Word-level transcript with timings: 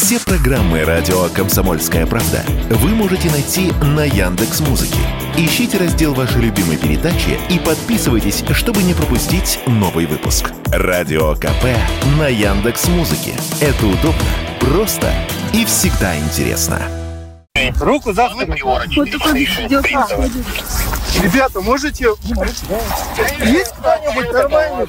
Все 0.00 0.20
программы 0.20 0.84
радио 0.84 1.28
Комсомольская 1.30 2.06
правда 2.06 2.44
вы 2.70 2.90
можете 2.90 3.28
найти 3.32 3.72
на 3.82 4.04
Яндекс 4.04 4.60
Музыке. 4.60 5.00
Ищите 5.36 5.76
раздел 5.76 6.14
вашей 6.14 6.40
любимой 6.40 6.76
передачи 6.76 7.36
и 7.50 7.58
подписывайтесь, 7.58 8.44
чтобы 8.52 8.84
не 8.84 8.94
пропустить 8.94 9.58
новый 9.66 10.06
выпуск. 10.06 10.52
Радио 10.66 11.34
КП 11.34 11.64
на 12.16 12.28
Яндекс 12.28 12.86
Музыке. 12.86 13.34
Это 13.60 13.86
удобно, 13.86 14.22
просто 14.60 15.12
и 15.52 15.64
всегда 15.64 16.16
интересно. 16.16 16.80
Руку 17.80 18.12
за 18.12 18.28
спину. 18.28 18.54
Вот 18.94 19.10
такой 19.10 19.48
Ребята, 21.20 21.60
можете... 21.60 22.10
Есть 23.40 23.74
кто-нибудь 23.74 24.32
нормальный? 24.32 24.86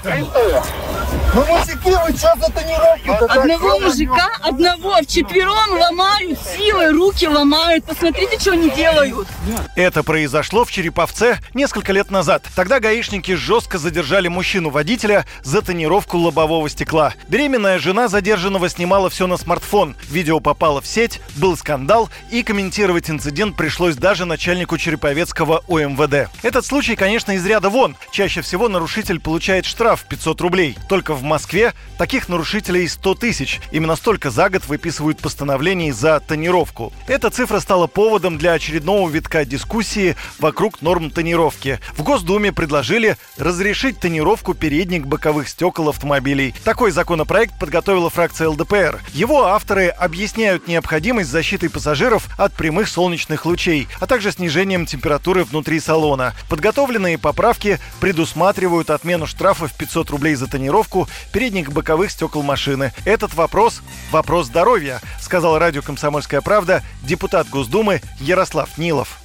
Ну, 1.34 1.46
мужики, 1.46 1.78
вы 1.84 2.18
что 2.18 2.34
за 2.39 2.52
тренировку 2.52 3.26
Одного 3.32 3.80
мужика, 3.80 4.30
одного 4.41 4.96
вчетвером 5.04 5.80
ломают 5.80 6.39
силой, 6.39 6.91
руки 6.91 7.27
ломают. 7.27 7.85
Посмотрите, 7.85 8.40
что 8.40 8.52
они 8.52 8.70
делают. 8.72 9.27
Это 9.76 10.04
произошло 10.04 10.66
в 10.66 10.72
Череповце 10.72 11.38
несколько 11.54 11.94
лет 11.94 12.09
назад. 12.09 12.44
Тогда 12.55 12.80
гаишники 12.80 13.35
жестко 13.35 13.77
задержали 13.77 14.27
мужчину-водителя 14.27 15.26
за 15.44 15.62
тонировку 15.62 16.18
лобового 16.18 16.68
стекла. 16.70 17.13
Беременная 17.27 17.80
жена 17.80 18.07
задержанного 18.07 18.68
снимала 18.68 19.10
все 19.10 19.27
на 19.27 19.38
смартфон. 19.38 19.96
Видео 20.10 20.40
попало 20.40 20.82
в 20.82 20.88
сеть, 20.88 21.21
был 21.35 21.55
скандал, 21.55 22.10
и 22.32 22.44
комментировать 22.44 23.10
инцидент 23.10 23.55
пришлось 23.55 23.96
даже 23.96 24.26
начальнику 24.26 24.77
Череповецкого 24.77 25.63
ОМВД. 25.68 26.30
Этот 26.41 26.66
случай, 26.66 26.96
конечно, 26.96 27.34
из 27.34 27.46
ряда 27.46 27.70
вон. 27.70 27.96
Чаще 28.12 28.41
всего 28.41 28.68
нарушитель 28.68 29.20
получает 29.20 29.66
штраф 29.66 30.05
500 30.10 30.41
рублей. 30.41 30.77
Только 30.88 30.98
в 31.08 31.23
Москве 31.23 31.73
таких 31.98 32.27
нарушителей 32.27 32.88
100 32.88 33.16
тысяч. 33.16 33.62
Именно 33.71 33.95
столько 33.95 34.31
за 34.31 34.49
год 34.49 34.67
выписывают 34.67 35.20
постановлений 35.20 35.91
за 35.91 36.20
тонировку. 36.20 36.91
Эта 37.07 37.30
цифра 37.30 37.59
стала 37.59 37.88
поводом 37.88 38.38
для 38.38 38.53
очередного 38.53 39.09
витка 39.09 39.46
дискуссии 39.46 40.15
вокруг 40.40 40.82
норм 40.82 41.12
тонировки. 41.12 41.79
В 41.96 42.04
Госдуме 42.04 42.51
предложили 42.51 43.18
разрешить 43.37 43.99
тонировку 43.99 44.54
передних 44.54 45.07
боковых 45.07 45.48
стекол 45.48 45.90
автомобилей. 45.90 46.55
Такой 46.63 46.91
законопроект 46.91 47.57
подготовила 47.59 48.09
фракция 48.09 48.49
ЛДПР. 48.49 48.99
Его 49.13 49.46
авторы 49.46 49.87
объясняют 49.87 50.68
необходимость 50.68 51.29
защиты 51.29 51.70
пассажиров 51.70 52.27
от 52.37 52.54
прямых 52.54 52.90
солнечных 52.90 53.46
лучей, 53.46 53.87
а 53.99 54.07
также 54.07 54.31
снижением 54.31 54.85
температуры 54.85 55.43
внутри 55.43 55.79
салона. 55.79 56.34
Подготовленные 56.49 57.20
поправки 57.20 57.79
предусматривают 57.99 58.90
отмену 58.90 59.27
штрафа 59.27 59.68
в 59.68 59.74
500 59.74 60.09
рублей 60.09 60.34
за 60.34 60.48
тонировку 60.48 60.88
передних 61.32 61.71
боковых 61.71 62.12
стекол 62.12 62.43
машины. 62.43 62.91
Этот 63.05 63.34
вопрос– 63.34 63.82
вопрос 64.12 64.47
здоровья, 64.47 65.00
сказал 65.19 65.57
радио 65.59 65.81
«Комсомольская 65.81 66.41
правда» 66.41 66.84
депутат 67.03 67.47
Госдумы 67.50 68.01
Ярослав 68.19 68.78
Нилов. 68.78 69.19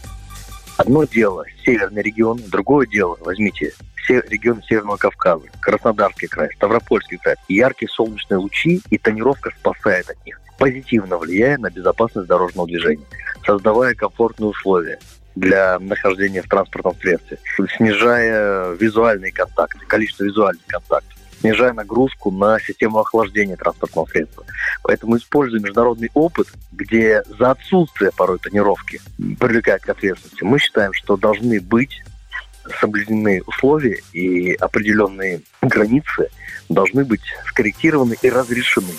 Одно 0.76 1.04
дело 1.04 1.44
северный 1.64 2.02
регион, 2.02 2.40
другое 2.48 2.86
дело, 2.86 3.16
возьмите, 3.20 3.72
регион 4.08 4.62
Северного 4.62 4.96
Кавказа, 4.96 5.46
Краснодарский 5.60 6.28
край, 6.28 6.50
Ставропольский 6.56 7.18
край. 7.18 7.36
Яркие 7.48 7.88
солнечные 7.88 8.38
лучи 8.38 8.82
и 8.90 8.98
тонировка 8.98 9.50
спасает 9.58 10.10
от 10.10 10.26
них, 10.26 10.40
позитивно 10.58 11.16
влияя 11.16 11.58
на 11.58 11.70
безопасность 11.70 12.28
дорожного 12.28 12.66
движения, 12.68 13.06
создавая 13.46 13.94
комфортные 13.94 14.48
условия 14.48 14.98
для 15.34 15.78
нахождения 15.78 16.42
в 16.42 16.48
транспортном 16.48 16.96
средстве, 17.00 17.38
снижая 17.76 18.72
визуальные 18.74 19.32
контакты, 19.32 19.84
количество 19.86 20.24
визуальных 20.24 20.64
контактов 20.66 21.13
снижая 21.44 21.74
нагрузку 21.74 22.30
на 22.30 22.58
систему 22.58 23.00
охлаждения 23.00 23.56
транспортного 23.56 24.06
средства. 24.06 24.44
Поэтому 24.82 25.18
используя 25.18 25.60
международный 25.60 26.10
опыт, 26.14 26.48
где 26.72 27.22
за 27.38 27.50
отсутствие 27.50 28.10
порой 28.16 28.38
тонировки 28.38 29.02
привлекают 29.38 29.82
к 29.82 29.90
ответственности, 29.90 30.42
мы 30.42 30.58
считаем, 30.58 30.94
что 30.94 31.18
должны 31.18 31.60
быть 31.60 32.02
соблюдены 32.80 33.42
условия 33.46 34.00
и 34.14 34.54
определенные 34.54 35.42
границы 35.60 36.30
должны 36.70 37.04
быть 37.04 37.20
скорректированы 37.46 38.16
и 38.22 38.30
разрешены. 38.30 38.94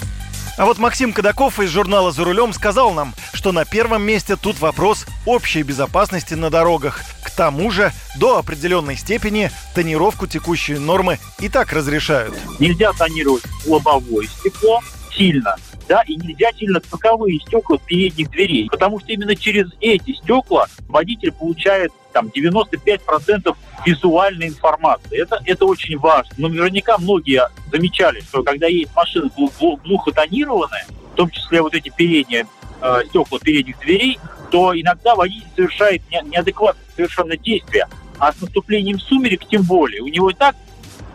А 0.59 0.65
вот 0.65 0.77
Максим 0.77 1.13
Кадаков 1.13 1.59
из 1.59 1.71
журнала 1.71 2.11
«За 2.11 2.23
рулем» 2.23 2.53
сказал 2.53 2.93
нам, 2.93 3.15
что 3.33 3.53
на 3.53 3.65
первом 3.65 4.03
месте 4.03 4.35
тут 4.35 4.59
вопрос 4.59 5.07
общей 5.25 5.63
безопасности 5.63 6.35
на 6.35 6.51
дорогах. 6.51 7.01
Тому 7.35 7.69
же, 7.71 7.91
до 8.17 8.37
определенной 8.37 8.95
степени 8.95 9.51
тонировку 9.73 10.27
текущие 10.27 10.79
нормы 10.79 11.19
и 11.39 11.49
так 11.49 11.73
разрешают. 11.73 12.33
Нельзя 12.59 12.93
тонировать 12.93 13.43
лобовое 13.65 14.27
стекло 14.27 14.81
сильно, 15.13 15.55
да, 15.87 16.01
и 16.07 16.15
нельзя 16.15 16.51
сильно 16.57 16.81
боковые 16.91 17.39
стекла 17.39 17.77
передних 17.77 18.29
дверей, 18.29 18.69
потому 18.69 18.99
что 18.99 19.11
именно 19.11 19.35
через 19.35 19.67
эти 19.81 20.13
стекла 20.13 20.67
водитель 20.87 21.31
получает 21.31 21.91
там 22.13 22.27
95% 22.27 23.55
визуальной 23.85 24.47
информации. 24.47 25.21
Это, 25.21 25.41
это 25.45 25.65
очень 25.65 25.97
важно. 25.97 26.33
Но 26.37 26.47
наверняка 26.47 26.97
многие 26.97 27.49
замечали, 27.71 28.21
что 28.21 28.43
когда 28.43 28.67
есть 28.67 28.95
машины 28.95 29.29
глухо 29.37 30.11
тонированные, 30.11 30.85
в 31.13 31.15
том 31.15 31.29
числе 31.29 31.61
вот 31.61 31.73
эти 31.75 31.89
передние 31.89 32.47
э, 32.81 33.01
стекла 33.09 33.39
передних 33.39 33.77
дверей, 33.79 34.17
то 34.55 34.73
иногда 34.73 35.15
водитель 35.15 35.45
совершает 35.53 36.01
не, 36.09 36.21
неадекватное 36.29 36.85
совершенно 36.95 37.35
действие. 37.35 37.89
А 38.19 38.31
с 38.31 38.39
наступлением 38.39 39.01
сумерек 39.01 39.45
тем 39.49 39.63
более. 39.63 40.01
У 40.01 40.07
него 40.07 40.29
и 40.29 40.33
так 40.33 40.55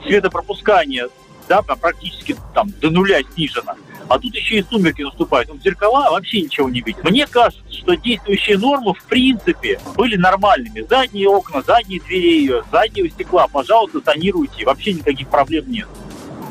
светопропускание 0.05 1.09
да, 1.49 1.63
практически 1.63 2.37
там 2.53 2.69
до 2.83 2.91
нуля 2.91 3.21
снижено. 3.33 3.77
А 4.09 4.19
тут 4.19 4.35
еще 4.35 4.59
и 4.59 4.63
сумерки 4.63 5.01
наступают. 5.01 5.49
Он 5.49 5.59
в 5.59 5.63
зеркала 5.63 6.11
вообще 6.11 6.43
ничего 6.43 6.69
не 6.69 6.83
видит. 6.83 7.03
Мне 7.03 7.27
кажется, 7.27 7.63
что 7.73 7.95
действующие 7.95 8.59
нормы 8.59 8.93
в 8.93 9.05
принципе 9.05 9.81
были 9.97 10.17
нормальными. 10.17 10.85
Задние 10.87 11.31
окна, 11.31 11.63
задние 11.63 12.01
двери, 12.01 12.63
заднего 12.71 13.09
стекла, 13.09 13.49
пожалуйста, 13.49 14.03
тонируйте. 14.03 14.67
Вообще 14.67 14.93
никаких 14.93 15.29
проблем 15.29 15.65
нет. 15.71 15.89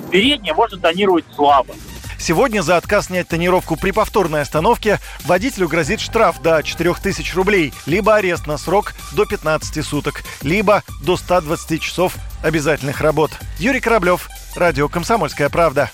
Переднее 0.10 0.56
можно 0.56 0.80
тонировать 0.80 1.26
слабо. 1.36 1.76
Сегодня 2.20 2.62
за 2.62 2.78
отказ 2.78 3.06
снять 3.06 3.30
тонировку 3.30 3.78
при 3.78 3.92
повторной 3.92 4.42
остановке 4.42 5.00
водителю 5.26 5.68
грозит 5.68 6.02
штраф 6.02 6.42
до 6.42 6.62
4000 6.62 7.34
рублей, 7.34 7.74
либо 7.86 8.16
арест 8.16 8.46
на 8.46 8.58
срок 8.58 8.94
до 9.14 9.26
15 9.26 9.84
суток, 9.86 10.24
либо 10.42 10.84
до 11.02 11.16
120 11.16 11.82
часов 11.82 12.16
обязательных 12.44 13.02
работ. 13.02 13.32
Юрий 13.58 13.80
Кораблев, 13.80 14.30
Радио 14.56 14.90
«Комсомольская 14.90 15.50
правда». 15.50 15.90